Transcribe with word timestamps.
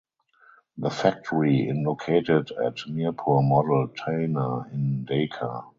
The 0.79 0.89
factory 0.89 1.67
in 1.69 1.83
located 1.83 2.49
at 2.53 2.77
Mirpur 2.87 3.43
Model 3.47 3.93
Thana 3.95 4.63
in 4.73 5.05
Dhaka. 5.07 5.67